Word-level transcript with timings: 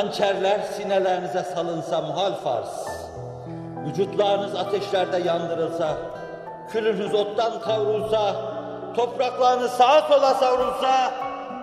Hançerler 0.00 0.60
sinelerinize 0.76 1.42
salınsa 1.42 2.00
muhal 2.00 2.34
farz. 2.34 2.86
Vücutlarınız 3.86 4.54
ateşlerde 4.54 5.18
yandırılsa, 5.18 5.96
külünüz 6.72 7.14
ottan 7.14 7.60
kavrulsa, 7.60 8.34
topraklarınız 8.96 9.70
sağa 9.70 10.00
sola 10.00 10.34
savrulsa, 10.34 11.12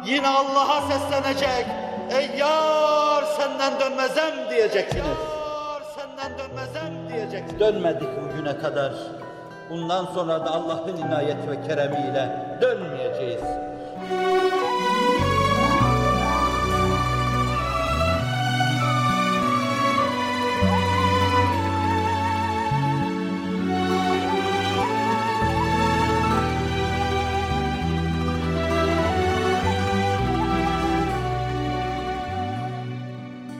yine 0.05 0.27
Allah'a 0.27 0.81
seslenecek. 0.81 1.65
Ey 2.11 2.39
yar 2.39 3.23
senden 3.23 3.79
dönmezem 3.79 4.49
diyeceksiniz. 4.49 5.05
Yar 5.05 5.81
senden 5.95 6.31
dönmezem 6.37 7.09
diyeceksiniz. 7.09 7.59
Dönmedik 7.59 8.09
bugüne 8.21 8.57
kadar. 8.57 8.93
Bundan 9.69 10.05
sonra 10.05 10.45
da 10.45 10.51
Allah'ın 10.51 10.97
inayet 10.97 11.47
ve 11.49 11.67
keremiyle 11.67 12.57
dönmeyeceğiz. 12.61 13.43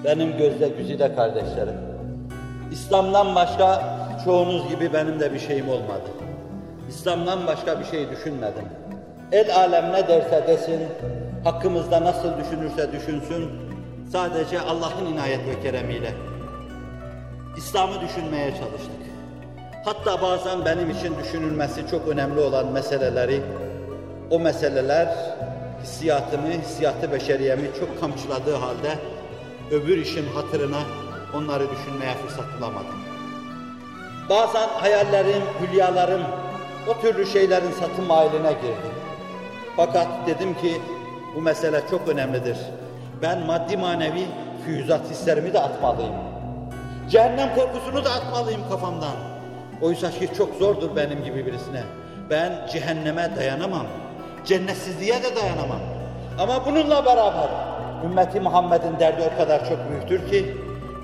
Benim 0.08 0.38
gözde 0.38 0.68
güzide 0.68 1.16
kardeşlerim. 1.16 1.74
İslam'dan 2.72 3.36
başka 3.36 3.84
çoğunuz 4.26 4.70
gibi 4.70 4.94
benim 4.94 5.20
de 5.20 5.34
bir 5.34 5.40
şeyim 5.40 5.70
olmadı. 5.70 6.10
İslam'dan 6.90 7.48
başka 7.48 7.80
bir 7.80 7.86
şey 7.86 8.10
düşünmedim. 8.10 8.66
El 9.32 9.55
alem 9.55 9.94
ne 9.94 10.08
derse 10.08 10.44
desin, 10.48 10.80
hakkımızda 11.44 12.04
nasıl 12.04 12.30
düşünürse 12.38 12.91
düşünsün, 12.91 13.49
sadece 14.12 14.60
Allah'ın 14.60 15.05
inayet 15.05 15.40
ve 15.48 15.62
keremiyle 15.62 16.12
İslam'ı 17.58 18.02
düşünmeye 18.02 18.49
çalıştık. 18.49 19.02
Hatta 19.86 20.21
bazen 20.21 20.66
benim 20.66 20.90
için 20.90 21.16
düşünülmesi 21.24 21.88
çok 21.92 22.08
önemli 22.08 22.40
olan 22.40 22.71
meseleleri, 22.71 23.42
o 24.30 24.40
meseleler 24.40 25.08
hissiyatımı, 25.84 26.48
hissiyatı 26.48 27.12
beşeriyemi 27.12 27.70
çok 27.80 27.99
kamçıladığı 27.99 28.55
halde 28.55 29.16
öbür 29.71 29.98
işin 29.98 30.26
hatırına 30.35 30.79
onları 31.34 31.63
düşünmeye 31.71 32.13
fırsat 32.13 32.46
bulamadım. 32.60 32.96
Bazen 34.29 34.68
hayallerim, 34.68 35.41
hülyalarım 35.62 36.21
o 36.87 37.01
türlü 37.01 37.26
şeylerin 37.26 37.71
satın 37.71 38.05
mailine 38.05 38.51
girdi. 38.51 38.91
Fakat 39.77 40.07
dedim 40.27 40.54
ki 40.54 40.82
bu 41.35 41.41
mesele 41.41 41.82
çok 41.90 42.07
önemlidir. 42.07 42.57
Ben 43.21 43.40
maddi 43.46 43.77
manevi 43.77 44.26
füyüzat 44.65 45.09
hislerimi 45.09 45.54
de 45.54 45.59
atmalıyım. 45.59 46.13
Cehennem 47.09 47.55
korkusunu 47.55 48.05
da 48.05 48.12
atmalıyım 48.12 48.62
kafamdan. 48.70 49.15
Oysa 49.81 50.12
ki 50.12 50.29
çok 50.37 50.55
zordur 50.55 50.96
benim 50.96 51.24
gibi 51.24 51.46
birisine. 51.46 51.84
Ben 52.29 52.68
cehenneme 52.71 53.35
dayanamam. 53.35 53.85
Cennetsizliğe 54.46 55.24
de 55.24 55.35
dayanamam. 55.35 55.79
Ama 56.40 56.65
bununla 56.65 57.05
beraber 57.05 57.49
ümmeti 58.05 58.40
Muhammed'in 58.40 58.99
derdi 58.99 59.21
o 59.34 59.37
kadar 59.37 59.70
çok 59.70 59.77
büyüktür 59.90 60.29
ki 60.31 60.57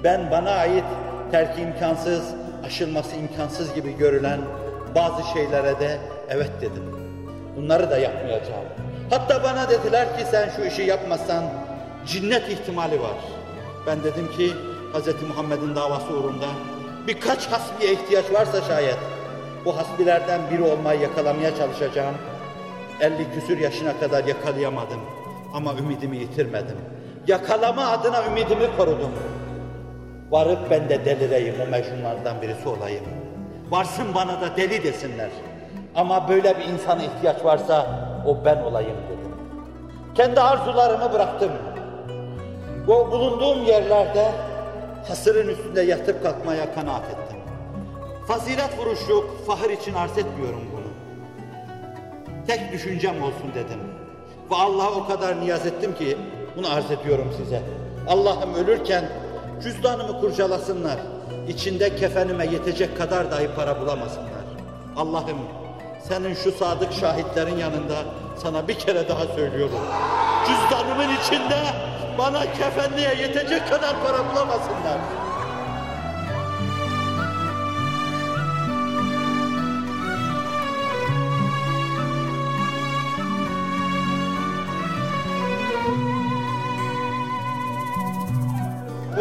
ben 0.03 0.31
bana 0.31 0.51
ait 0.51 0.83
terki 1.31 1.61
imkansız, 1.61 2.23
aşılması 2.65 3.15
imkansız 3.15 3.73
gibi 3.73 3.97
görülen 3.97 4.39
bazı 4.95 5.23
şeylere 5.33 5.79
de 5.79 5.97
evet 6.29 6.51
dedim. 6.61 6.83
Bunları 7.55 7.89
da 7.89 7.97
yapmayacağım. 7.97 8.65
Hatta 9.09 9.43
bana 9.43 9.69
dediler 9.69 10.17
ki 10.17 10.25
sen 10.31 10.49
şu 10.55 10.65
işi 10.65 10.81
yapmazsan 10.81 11.43
cinnet 12.05 12.49
ihtimali 12.49 13.01
var. 13.01 13.17
Ben 13.87 14.03
dedim 14.03 14.31
ki 14.37 14.51
Hz. 14.93 15.23
Muhammed'in 15.29 15.75
davası 15.75 16.13
uğrunda 16.13 16.45
birkaç 17.07 17.47
hasbiye 17.47 17.93
ihtiyaç 17.93 18.25
varsa 18.33 18.61
şayet 18.61 18.97
bu 19.65 19.77
hasbilerden 19.77 20.41
biri 20.51 20.61
olmayı 20.61 20.99
yakalamaya 21.01 21.55
çalışacağım. 21.55 22.15
50 23.01 23.31
küsür 23.33 23.57
yaşına 23.57 23.99
kadar 23.99 24.23
yakalayamadım 24.23 24.99
ama 25.53 25.73
ümidimi 25.73 26.17
yitirmedim. 26.17 26.77
Yakalama 27.27 27.87
adına 27.87 28.25
ümidimi 28.25 28.77
korudum. 28.77 29.11
Varıp 30.31 30.71
ben 30.71 30.89
de 30.89 31.05
delireyim, 31.05 31.55
o 31.67 31.71
mecnunlardan 31.71 32.41
birisi 32.41 32.69
olayım. 32.69 33.03
Varsın 33.69 34.15
bana 34.15 34.41
da 34.41 34.57
deli 34.57 34.83
desinler. 34.83 35.29
Ama 35.95 36.29
böyle 36.29 36.57
bir 36.59 36.63
insana 36.63 37.03
ihtiyaç 37.03 37.45
varsa 37.45 37.87
o 38.27 38.45
ben 38.45 38.57
olayım 38.57 38.97
dedim. 39.09 39.31
Kendi 40.15 40.41
arzularımı 40.41 41.13
bıraktım. 41.13 41.51
Bu 42.87 43.11
bulunduğum 43.11 43.63
yerlerde 43.63 44.31
hasırın 45.07 45.47
üstünde 45.47 45.81
yatıp 45.81 46.23
kalkmaya 46.23 46.73
kanaat 46.75 47.03
ettim. 47.03 47.37
Fazilet 48.27 48.79
vuruşluk, 48.79 49.45
fahır 49.47 49.69
için 49.69 49.93
arz 49.93 50.17
etmiyorum 50.17 50.61
bunu. 50.73 50.83
Tek 52.47 52.71
düşüncem 52.71 53.23
olsun 53.23 53.51
dedim. 53.55 53.79
Ve 54.53 54.57
Allah'a 54.57 54.91
o 54.91 55.07
kadar 55.07 55.41
niyaz 55.41 55.65
ettim 55.65 55.95
ki 55.95 56.17
bunu 56.57 56.73
arz 56.73 56.91
ediyorum 56.91 57.33
size. 57.37 57.61
Allah'ım 58.07 58.53
ölürken 58.53 59.09
cüzdanımı 59.63 60.21
kurcalasınlar. 60.21 60.97
İçinde 61.47 61.95
kefenime 61.95 62.45
yetecek 62.45 62.97
kadar 62.97 63.31
dahi 63.31 63.47
para 63.55 63.81
bulamasınlar. 63.81 64.43
Allah'ım 64.97 65.37
senin 66.07 66.33
şu 66.33 66.51
sadık 66.51 66.93
şahitlerin 66.93 67.57
yanında 67.57 67.95
sana 68.37 68.67
bir 68.67 68.73
kere 68.73 69.09
daha 69.09 69.25
söylüyorum. 69.25 69.79
Cüzdanımın 70.47 71.15
içinde 71.21 71.59
bana 72.17 72.41
kefenliğe 72.53 73.15
yetecek 73.21 73.69
kadar 73.69 73.95
para 74.03 74.31
bulamasınlar. 74.31 74.97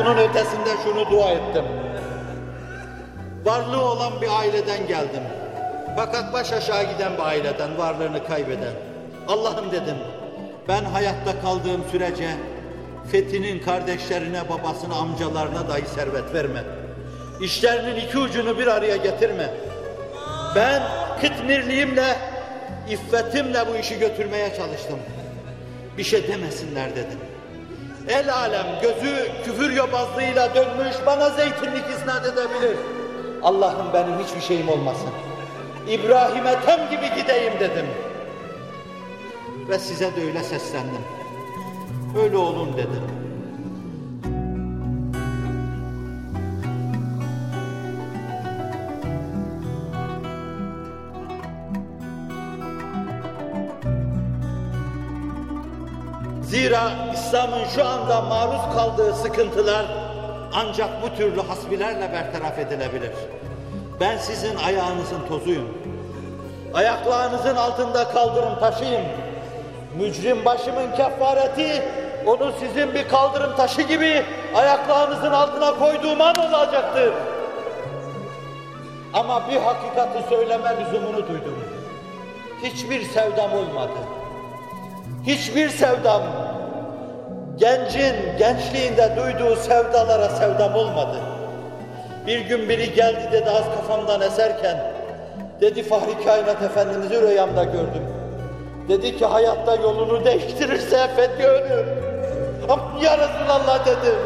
Bunun 0.04 0.16
ötesinde 0.16 0.70
şunu 0.84 1.10
dua 1.10 1.30
ettim. 1.30 1.64
Varlığı 3.44 3.84
olan 3.84 4.20
bir 4.20 4.28
aileden 4.38 4.86
geldim. 4.86 5.22
Fakat 5.96 6.32
baş 6.32 6.52
aşağı 6.52 6.82
giden 6.92 7.14
bir 7.14 7.22
aileden, 7.22 7.78
varlığını 7.78 8.26
kaybeden. 8.26 8.72
Allah'ım 9.28 9.72
dedim, 9.72 9.96
ben 10.68 10.84
hayatta 10.84 11.40
kaldığım 11.42 11.84
sürece 11.92 12.28
Fethi'nin 13.12 13.58
kardeşlerine, 13.58 14.48
babasına, 14.48 14.94
amcalarına 14.94 15.68
dahi 15.68 15.86
servet 15.94 16.34
verme. 16.34 16.64
İşlerinin 17.40 17.96
iki 17.96 18.18
ucunu 18.18 18.58
bir 18.58 18.66
araya 18.66 18.96
getirme. 18.96 19.50
Ben 20.56 20.82
kıtmirliğimle, 21.20 22.16
iffetimle 22.90 23.66
bu 23.72 23.76
işi 23.76 23.98
götürmeye 23.98 24.54
çalıştım. 24.56 24.98
Bir 25.98 26.04
şey 26.04 26.28
demesinler 26.28 26.90
dedim. 26.90 27.18
El 28.08 28.32
alem 28.32 28.66
gözü 28.82 29.30
küfür 29.44 29.70
yobazlığıyla 29.70 30.54
dönmüş 30.54 30.96
bana 31.06 31.30
zeytinlik 31.30 31.84
isnat 31.98 32.26
edebilir. 32.26 32.76
Allah'ım 33.42 33.92
benim 33.92 34.18
hiçbir 34.18 34.40
şeyim 34.40 34.68
olmasın. 34.68 35.10
İbrahim'e 35.88 36.60
tem 36.60 36.90
gibi 36.90 37.20
gideyim 37.20 37.52
dedim. 37.60 37.86
Ve 39.68 39.78
size 39.78 40.16
de 40.16 40.24
öyle 40.26 40.42
seslendim. 40.42 41.02
Öyle 42.22 42.36
olun 42.36 42.72
dedim. 42.76 43.21
Zira 56.52 56.90
İslam'ın 57.14 57.64
şu 57.74 57.84
anda 57.86 58.20
maruz 58.20 58.74
kaldığı 58.76 59.14
sıkıntılar 59.14 59.86
ancak 60.54 60.88
bu 61.02 61.16
türlü 61.16 61.40
hasbilerle 61.40 62.12
bertaraf 62.12 62.58
edilebilir. 62.58 63.10
Ben 64.00 64.16
sizin 64.16 64.56
ayağınızın 64.56 65.26
tozuyum. 65.28 65.68
Ayaklarınızın 66.74 67.56
altında 67.56 68.08
kaldırım 68.08 68.58
taşıyım. 68.60 69.02
Mücrim 69.96 70.44
başımın 70.44 70.92
kefareti 70.96 71.82
onu 72.26 72.52
sizin 72.60 72.94
bir 72.94 73.08
kaldırım 73.08 73.56
taşı 73.56 73.82
gibi 73.82 74.24
ayaklarınızın 74.54 75.32
altına 75.32 75.78
koyduğum 75.78 76.20
an 76.20 76.36
olacaktır. 76.36 77.12
Ama 79.14 79.42
bir 79.50 79.56
hakikati 79.56 80.28
söyleme 80.28 80.76
lüzumunu 80.80 81.28
duydum. 81.28 81.58
Hiçbir 82.62 83.02
sevdam 83.02 83.52
olmadı. 83.52 83.98
Hiçbir 85.26 85.68
sevdam, 85.68 86.22
gencin 87.56 88.14
gençliğinde 88.38 89.16
duyduğu 89.16 89.56
sevdalara 89.56 90.28
sevdam 90.28 90.74
olmadı. 90.74 91.16
Bir 92.26 92.40
gün 92.40 92.68
biri 92.68 92.94
geldi 92.94 93.28
dedi 93.32 93.50
az 93.50 93.64
kafamdan 93.64 94.20
eserken, 94.20 94.92
dedi 95.60 95.82
Fahri 95.82 96.24
Kainat 96.24 96.62
Efendimiz'i 96.62 97.22
rüyamda 97.22 97.64
gördüm. 97.64 98.02
Dedi 98.88 99.18
ki 99.18 99.26
hayatta 99.26 99.74
yolunu 99.74 100.24
değiştirirse 100.24 101.08
Fethi 101.16 101.46
ölür. 101.46 101.86
Aman 102.68 102.98
ya 103.02 103.18
Resulallah 103.18 103.86
dedim. 103.86 104.18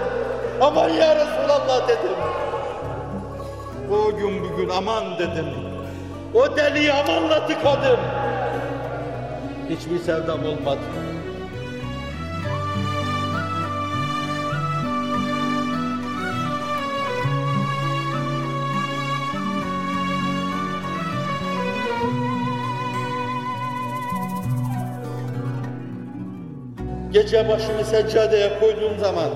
Aman 0.61 0.88
ya 0.88 1.17
Resulallah 1.17 1.88
dedim. 1.88 2.17
O 3.93 4.17
gün 4.17 4.44
bugün 4.44 4.69
aman 4.69 5.19
dedim. 5.19 5.46
O 6.34 6.56
deliyi 6.56 6.93
amanla 6.93 7.46
tıkadım. 7.46 8.00
Hiçbir 9.70 9.99
sevdam 9.99 10.40
olmadı. 10.40 10.81
Gece 27.11 27.49
başımı 27.49 27.85
seccadeye 27.85 28.58
koyduğum 28.61 28.99
zaman 28.99 29.31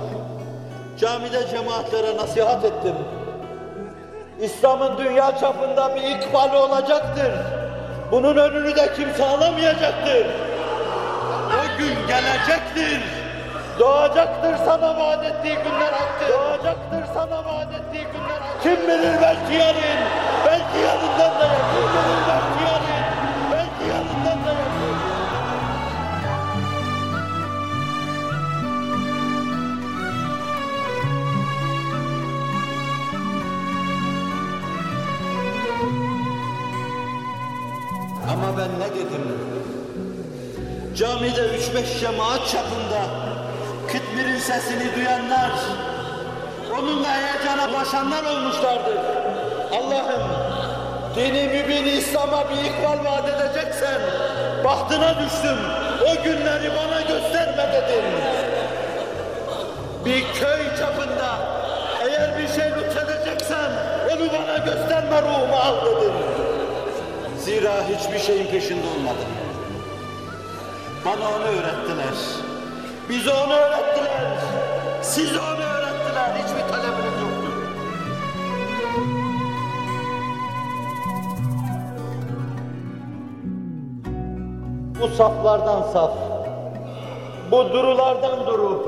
camide 1.01 1.49
cemaatlere 1.51 2.17
nasihat 2.17 2.65
ettim. 2.65 2.95
İslam'ın 4.41 4.99
dünya 4.99 5.39
çapında 5.39 5.97
bir 5.97 6.03
ikbali 6.03 6.57
olacaktır. 6.57 7.33
Bunun 8.13 8.37
önünü 8.37 8.77
de 8.77 8.93
kimse 8.97 9.25
alamayacaktır. 9.25 10.27
O 11.51 11.79
gün 11.79 11.95
gelecektir. 12.09 13.01
Doğacaktır 13.79 14.57
sana 14.65 14.99
vaat 14.99 15.25
ettiği 15.25 15.55
günler 15.55 15.93
hakkı. 15.93 16.33
Doğacaktır 16.33 17.15
sana 17.15 17.45
vaat 17.45 17.69
ettiği 17.75 18.05
günler 18.13 18.41
hakkı. 18.41 18.63
Kim 18.63 18.77
bilir 18.89 19.15
belki 19.23 19.55
yarın, 19.55 20.01
belki 20.47 20.79
yarından 20.87 21.41
da 21.41 21.45
yakın. 21.45 21.71
Kim 21.73 21.89
bilir 21.93 22.23
belki 22.29 22.40
Camide 40.97 41.41
üç 41.41 41.75
beş 41.75 42.01
cemaat 42.01 42.49
çapında 42.49 43.03
kıtmirin 43.93 44.39
sesini 44.39 44.97
duyanlar, 44.97 45.51
onunla 46.79 47.09
heyecana 47.09 47.81
başanlar 47.81 48.25
olmuşlardır. 48.25 48.99
Allah'ım, 49.73 50.23
dini 51.17 51.49
mübin 51.49 51.87
İslam'a 51.87 52.45
bir 52.51 52.65
ikbal 52.65 53.05
vaat 53.05 53.29
edeceksen, 53.29 54.01
bahtına 54.65 55.15
düştüm, 55.25 55.59
o 56.03 56.23
günleri 56.25 56.71
bana 56.77 57.01
gösterme 57.01 57.73
dedim. 57.73 58.05
Bir 60.05 60.21
köy 60.41 60.77
çapında, 60.79 61.39
eğer 62.05 62.39
bir 62.39 62.49
şey 62.49 62.71
lütfedeceksen, 62.71 63.71
onu 64.13 64.33
bana 64.33 64.59
gösterme 64.59 65.23
ruhumu 65.23 65.57
al 65.57 65.87
dedim. 65.87 66.13
Zira 67.39 67.75
hiçbir 67.89 68.19
şeyin 68.19 68.47
peşinde 68.47 68.87
olmadım. 68.87 69.50
Bana 71.11 71.29
onu 71.29 71.45
öğrettiler. 71.45 72.15
Bize 73.09 73.31
onu 73.31 73.53
öğrettiler. 73.53 74.39
Size 75.03 75.39
onu 75.39 75.65
öğrettiler. 75.65 76.31
Hiçbir 76.35 76.73
talebiniz 76.73 77.21
yoktu. 77.23 77.51
Bu 85.01 85.09
saflardan 85.09 85.83
saf, 85.93 86.13
bu 87.51 87.73
durulardan 87.73 88.47
duru, 88.47 88.87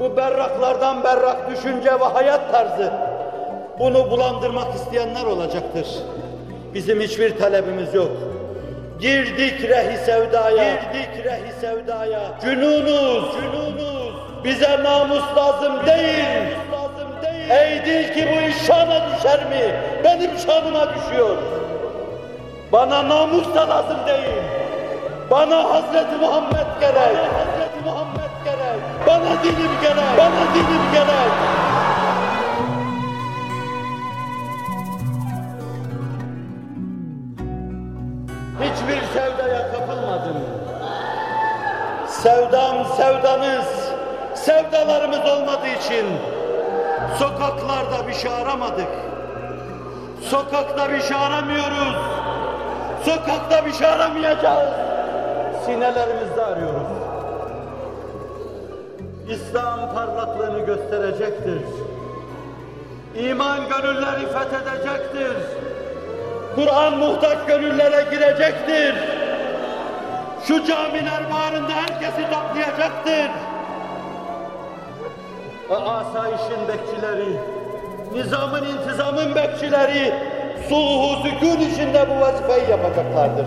bu 0.00 0.16
berraklardan 0.16 1.04
berrak 1.04 1.50
düşünce 1.50 2.00
ve 2.00 2.04
hayat 2.04 2.52
tarzı, 2.52 2.92
bunu 3.78 4.10
bulandırmak 4.10 4.74
isteyenler 4.74 5.24
olacaktır. 5.24 5.86
Bizim 6.74 7.00
hiçbir 7.00 7.38
talebimiz 7.38 7.94
yok. 7.94 8.33
Girdik 9.04 9.60
rehi 9.60 9.96
sevdaya, 9.98 10.80
girdik 10.92 11.24
rehi 11.24 11.52
sevdaya. 11.60 12.20
Cünunuz, 12.40 13.24
cünunuz. 13.36 14.14
Bize 14.44 14.82
namus 14.82 15.36
lazım 15.36 15.86
değil. 15.86 16.56
lazım 16.72 17.10
değil. 17.22 17.50
Ey 17.50 17.84
değil 17.86 18.14
ki 18.14 18.28
bu 18.32 18.48
iş 18.48 18.66
şana 18.66 19.02
düşer 19.08 19.40
mi? 19.44 19.74
Benim 20.04 20.30
şanıma 20.46 20.88
düşüyor. 20.94 21.36
Bana 22.72 23.08
namus 23.08 23.54
da 23.54 23.68
lazım 23.68 23.98
değil. 24.06 24.42
Bana 25.30 25.70
Hazreti 25.70 26.16
Muhammed 26.20 26.80
gerek. 26.80 26.96
Bana 27.06 27.38
Hazreti 27.38 27.80
Muhammed 27.84 28.34
gerek. 28.44 28.80
Bana 29.06 29.44
dinim 29.44 29.72
gerek. 29.82 30.18
Bana 30.18 30.54
dinim 30.54 30.92
gerek. 30.92 31.32
Hiçbir 38.60 39.02
sevdaya 39.20 39.72
kapılmadım. 39.72 40.36
Sevdam 42.08 42.84
sevdanız, 42.96 43.66
sevdalarımız 44.34 45.18
olmadığı 45.18 45.68
için 45.68 46.06
sokaklarda 47.18 48.08
bir 48.08 48.14
şey 48.14 48.32
aramadık. 48.32 48.88
Sokakta 50.22 50.92
bir 50.92 51.00
şey 51.00 51.16
aramıyoruz. 51.16 51.96
Sokakta 53.04 53.66
bir 53.66 53.72
şey 53.72 53.86
aramayacağız. 53.86 54.70
Sinelerimizde 55.64 56.44
arıyoruz. 56.44 56.88
İslam 59.28 59.94
parlaklığını 59.94 60.66
gösterecektir. 60.66 61.62
İman 63.14 63.60
gönülleri 63.68 64.26
fethedecektir. 64.26 65.63
Kur'an 66.54 66.98
muhtaç 66.98 67.38
gönüllere 67.46 68.10
girecektir. 68.10 68.94
Şu 70.46 70.66
camiler 70.66 71.22
bağrında 71.32 71.72
herkesi 71.72 72.30
toplayacaktır. 72.30 73.30
Asayişin 75.70 76.68
bekçileri, 76.68 77.36
nizamın 78.12 78.64
intizamın 78.64 79.34
bekçileri, 79.34 80.14
sulhu 80.68 81.28
sükun 81.28 81.60
içinde 81.60 82.06
bu 82.10 82.20
vazifeyi 82.20 82.70
yapacaklardır. 82.70 83.46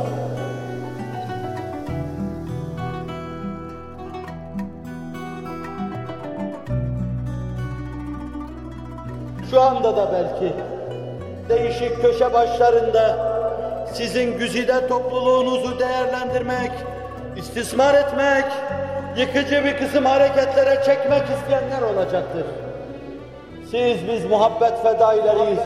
Şu 9.51 9.61
anda 9.61 9.97
da 9.97 10.11
belki 10.13 10.53
değişik 11.49 12.01
köşe 12.01 12.33
başlarında 12.33 13.17
sizin 13.93 14.37
güzide 14.37 14.87
topluluğunuzu 14.87 15.79
değerlendirmek, 15.79 16.71
istismar 17.35 17.93
etmek, 17.93 18.45
yıkıcı 19.17 19.63
bir 19.63 19.77
kısım 19.77 20.05
hareketlere 20.05 20.83
çekmek 20.83 21.23
isteyenler 21.23 21.81
olacaktır. 21.81 22.45
Siz 23.71 24.07
biz 24.07 24.25
muhabbet 24.25 24.83
fedaileriyiz. 24.83 25.59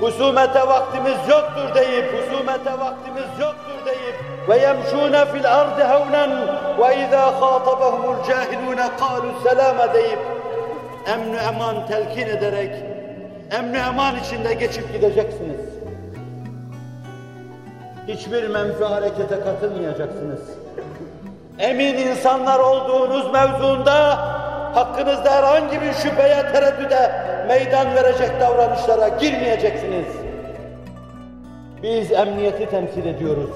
Husumete 0.00 0.68
vaktimiz 0.68 1.18
yoktur 1.28 1.74
deyip, 1.74 2.06
husumete 2.12 2.72
vaktimiz 2.78 3.40
yoktur 3.40 3.86
deyip 3.86 4.14
ve 4.48 4.58
yemşûne 4.58 5.26
fil 5.26 5.54
ardı 5.54 5.84
hevnen 5.84 6.30
ve 6.78 7.06
izâ 7.06 7.30
khâtabahumul 7.40 8.24
cahilûne 8.28 8.88
kâlu 8.98 9.32
selâme 9.44 9.94
deyip 9.94 10.18
emn 11.06 11.34
eman 11.54 11.86
telkin 11.86 12.26
ederek 12.26 12.87
emn 13.50 13.74
eman 13.74 14.16
içinde 14.16 14.54
geçip 14.54 14.92
gideceksiniz. 14.92 15.60
Hiçbir 18.08 18.48
menfi 18.48 18.84
harekete 18.84 19.40
katılmayacaksınız. 19.40 20.40
Emin 21.58 21.94
insanlar 21.94 22.58
olduğunuz 22.58 23.32
mevzuunda 23.32 24.16
hakkınızda 24.74 25.30
herhangi 25.30 25.80
bir 25.82 25.92
şüpheye, 25.92 26.52
tereddüde 26.52 27.12
meydan 27.48 27.94
verecek 27.94 28.40
davranışlara 28.40 29.08
girmeyeceksiniz. 29.08 30.06
Biz 31.82 32.12
emniyeti 32.12 32.66
temsil 32.70 33.06
ediyoruz. 33.06 33.50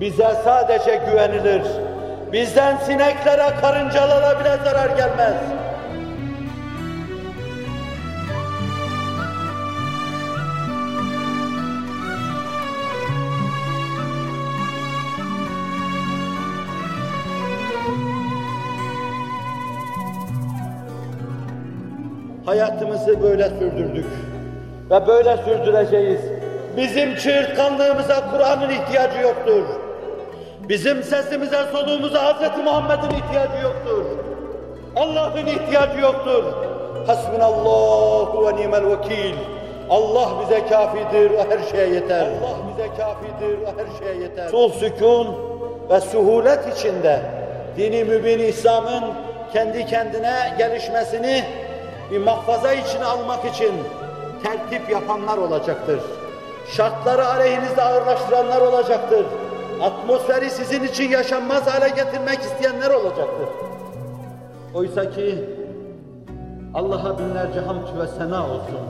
Bize 0.00 0.34
sadece 0.44 1.00
güvenilir. 1.10 1.62
Bizden 2.32 2.76
sineklere, 2.76 3.50
karıncalara 3.60 4.40
bile 4.40 4.56
zarar 4.64 4.96
gelmez. 4.96 5.59
Hayatımızı 22.50 23.22
böyle 23.22 23.48
sürdürdük 23.48 24.06
ve 24.90 25.06
böyle 25.06 25.36
sürdüreceğiz. 25.36 26.20
Bizim 26.76 27.16
çığırtkanlığımıza 27.16 28.30
Kur'an'ın 28.30 28.70
ihtiyacı 28.70 29.18
yoktur. 29.20 29.62
Bizim 30.68 31.02
sesimize, 31.02 31.56
soluğumuza 31.72 32.34
Hz. 32.34 32.64
Muhammed'in 32.64 33.16
ihtiyacı 33.16 33.62
yoktur. 33.62 34.04
Allah'ın 34.96 35.46
ihtiyacı 35.46 36.00
yoktur. 36.00 36.44
Hasbunallahu 37.06 38.46
ve 38.46 38.56
nimel 38.56 38.86
vekil. 38.86 39.34
Allah 39.90 40.28
bize 40.42 40.66
kafidir, 40.66 41.30
o 41.30 41.50
her 41.50 41.70
şeye 41.70 41.94
yeter. 41.94 42.26
Allah 42.26 42.56
bize 42.72 42.88
kafidir, 42.88 43.58
o 43.62 43.66
her 43.66 43.98
şeye 43.98 44.22
yeter. 44.22 44.48
Sul 44.48 44.70
sükun 44.70 45.28
ve 45.90 46.00
suhulet 46.00 46.76
içinde 46.76 47.20
dini 47.76 48.04
mübin 48.04 48.38
İslam'ın 48.38 49.04
kendi 49.52 49.86
kendine 49.86 50.54
gelişmesini 50.58 51.44
bir 52.10 52.18
mahfaza 52.18 52.72
içine 52.72 53.04
almak 53.04 53.44
için 53.44 53.72
tertip 54.42 54.90
yapanlar 54.90 55.38
olacaktır. 55.38 56.00
Şartları 56.66 57.26
aleyhinizde 57.26 57.82
ağırlaştıranlar 57.82 58.60
olacaktır. 58.60 59.26
Atmosferi 59.82 60.50
sizin 60.50 60.84
için 60.84 61.10
yaşanmaz 61.10 61.66
hale 61.66 61.88
getirmek 61.88 62.38
isteyenler 62.38 62.90
olacaktır. 62.90 63.48
Oysa 64.74 65.10
ki 65.10 65.44
Allah'a 66.74 67.18
binlerce 67.18 67.60
hamd 67.60 67.98
ve 68.00 68.06
sena 68.06 68.44
olsun. 68.44 68.80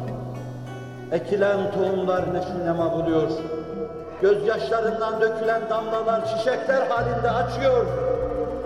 Ekilen 1.13 1.73
tohumlar 1.73 2.35
neşnema 2.35 2.93
buluyor. 2.93 3.29
Gözyaşlarından 4.23 5.21
dökülen 5.21 5.63
damlalar 5.71 6.27
çiçekler 6.27 6.87
halinde 6.87 7.31
açıyor. 7.31 7.87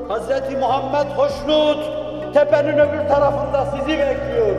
Hz. 0.09 0.55
Muhammed 0.61 1.07
hoşnut, 1.17 2.04
tepenin 2.35 2.79
öbür 2.79 3.09
tarafında 3.09 3.67
sizi 3.67 3.99
bekliyor. 3.99 4.57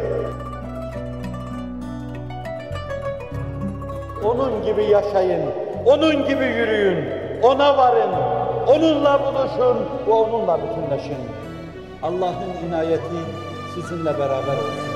Onun 4.24 4.66
gibi 4.66 4.84
yaşayın, 4.84 5.42
onun 5.86 6.28
gibi 6.28 6.46
yürüyün, 6.46 7.06
ona 7.44 7.78
varın, 7.78 8.12
onunla 8.68 9.20
buluşun 9.20 9.78
ve 10.08 10.12
onunla 10.12 10.60
bütünleşin. 10.62 11.18
Allah'ın 12.04 12.68
inayeti 12.68 13.20
sizinle 13.76 14.20
beraber 14.20 14.58
olsun. 14.58 14.95